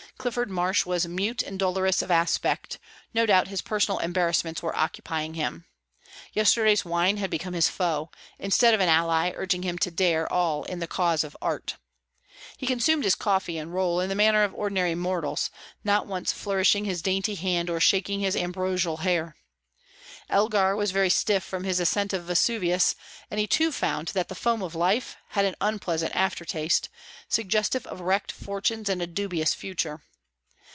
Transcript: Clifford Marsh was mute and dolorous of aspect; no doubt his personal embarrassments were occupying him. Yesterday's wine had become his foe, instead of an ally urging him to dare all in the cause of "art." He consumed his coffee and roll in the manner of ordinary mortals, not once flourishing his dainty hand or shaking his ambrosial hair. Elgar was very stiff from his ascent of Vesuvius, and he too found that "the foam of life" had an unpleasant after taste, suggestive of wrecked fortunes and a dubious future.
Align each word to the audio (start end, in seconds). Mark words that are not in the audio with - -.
Clifford 0.17 0.51
Marsh 0.51 0.85
was 0.85 1.07
mute 1.07 1.41
and 1.41 1.57
dolorous 1.57 2.03
of 2.03 2.11
aspect; 2.11 2.77
no 3.11 3.25
doubt 3.25 3.47
his 3.47 3.63
personal 3.63 3.97
embarrassments 3.97 4.61
were 4.61 4.75
occupying 4.75 5.33
him. 5.33 5.65
Yesterday's 6.31 6.85
wine 6.85 7.17
had 7.17 7.31
become 7.31 7.53
his 7.55 7.67
foe, 7.67 8.11
instead 8.37 8.75
of 8.75 8.79
an 8.79 8.87
ally 8.89 9.31
urging 9.35 9.63
him 9.63 9.79
to 9.79 9.89
dare 9.89 10.31
all 10.31 10.63
in 10.65 10.77
the 10.77 10.85
cause 10.85 11.23
of 11.23 11.35
"art." 11.41 11.77
He 12.55 12.67
consumed 12.67 13.03
his 13.03 13.15
coffee 13.15 13.57
and 13.57 13.73
roll 13.73 13.99
in 13.99 14.09
the 14.09 14.13
manner 14.15 14.43
of 14.43 14.53
ordinary 14.53 14.93
mortals, 14.93 15.49
not 15.83 16.05
once 16.05 16.31
flourishing 16.31 16.85
his 16.85 17.01
dainty 17.01 17.33
hand 17.33 17.67
or 17.67 17.79
shaking 17.79 18.19
his 18.19 18.35
ambrosial 18.35 18.97
hair. 18.97 19.35
Elgar 20.29 20.75
was 20.75 20.91
very 20.91 21.09
stiff 21.09 21.43
from 21.43 21.63
his 21.63 21.79
ascent 21.79 22.13
of 22.13 22.25
Vesuvius, 22.25 22.93
and 23.31 23.39
he 23.39 23.47
too 23.47 23.71
found 23.71 24.09
that 24.09 24.27
"the 24.27 24.35
foam 24.35 24.61
of 24.61 24.75
life" 24.75 25.17
had 25.29 25.45
an 25.45 25.55
unpleasant 25.61 26.15
after 26.15 26.45
taste, 26.45 26.89
suggestive 27.27 27.87
of 27.87 28.01
wrecked 28.01 28.31
fortunes 28.31 28.87
and 28.87 29.01
a 29.01 29.07
dubious 29.07 29.55
future. 29.55 30.03